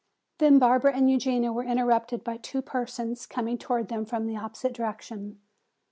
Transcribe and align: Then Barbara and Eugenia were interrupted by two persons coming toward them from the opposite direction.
Then 0.39 0.57
Barbara 0.57 0.95
and 0.95 1.11
Eugenia 1.11 1.51
were 1.53 1.63
interrupted 1.63 2.23
by 2.23 2.37
two 2.37 2.63
persons 2.63 3.27
coming 3.27 3.59
toward 3.59 3.89
them 3.89 4.03
from 4.03 4.25
the 4.25 4.35
opposite 4.35 4.73
direction. 4.73 5.39